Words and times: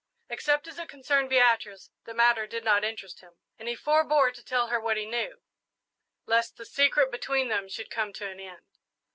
Except 0.29 0.67
as 0.67 0.79
it 0.79 0.89
concerned 0.89 1.29
Beatrice, 1.29 1.91
the 2.05 2.15
matter 2.15 2.47
did 2.47 2.63
not 2.63 2.83
interest 2.83 3.19
him, 3.19 3.33
and 3.59 3.67
he 3.67 3.75
forbore 3.75 4.31
to 4.33 4.43
tell 4.43 4.69
her 4.69 4.79
what 4.79 4.97
he 4.97 5.05
knew, 5.05 5.43
lest 6.25 6.57
the 6.57 6.65
"secret" 6.65 7.11
between 7.11 7.49
them 7.49 7.69
should 7.69 7.91
come 7.91 8.11
to 8.13 8.27
an 8.27 8.39
end. 8.39 8.79